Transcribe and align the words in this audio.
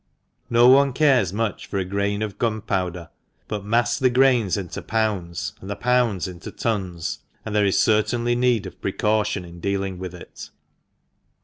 No 0.49 0.67
one 0.67 0.93
cares 0.93 1.31
much 1.31 1.67
for 1.67 1.77
a 1.77 1.85
grain 1.85 2.23
of 2.23 2.39
gunpowder; 2.39 3.11
but 3.47 3.63
mass 3.63 3.99
the 3.99 4.09
grains 4.09 4.57
into 4.57 4.81
pounds, 4.81 5.53
and 5.61 5.69
the 5.69 5.75
pounds 5.75 6.27
into 6.27 6.49
tons, 6.51 7.19
and 7.45 7.55
there 7.55 7.67
is 7.67 7.77
certainly 7.77 8.33
need 8.35 8.65
of 8.65 8.81
precaution 8.81 9.45
in 9.45 9.59
dealing 9.59 9.99
with 9.99 10.15
it. 10.15 10.49